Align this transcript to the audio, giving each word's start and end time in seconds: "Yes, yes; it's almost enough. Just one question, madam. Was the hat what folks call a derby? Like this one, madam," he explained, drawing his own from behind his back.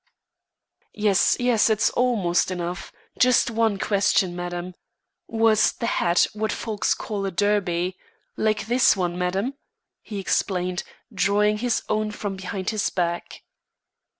"Yes, 0.95 1.37
yes; 1.39 1.69
it's 1.69 1.91
almost 1.91 2.49
enough. 2.49 2.91
Just 3.19 3.51
one 3.51 3.77
question, 3.77 4.35
madam. 4.35 4.73
Was 5.27 5.73
the 5.73 5.85
hat 5.85 6.25
what 6.33 6.51
folks 6.51 6.95
call 6.95 7.23
a 7.23 7.29
derby? 7.29 7.97
Like 8.35 8.65
this 8.65 8.97
one, 8.97 9.15
madam," 9.15 9.53
he 10.01 10.17
explained, 10.17 10.81
drawing 11.13 11.59
his 11.59 11.83
own 11.87 12.09
from 12.09 12.35
behind 12.35 12.71
his 12.71 12.89
back. 12.89 13.43